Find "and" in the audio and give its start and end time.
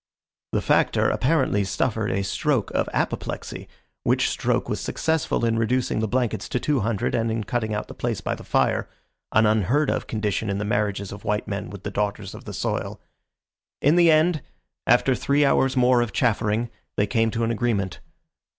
7.13-7.29